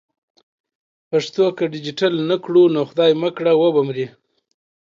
[1.09, 4.07] پښتو که ډیجیټل نه کړو نو خدای مه کړه و به مري.